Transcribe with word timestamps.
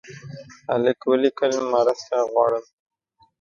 هلک 0.71 0.99
ولیکل 1.11 1.51
مرسته 1.73 2.15
غواړم. 2.31 2.65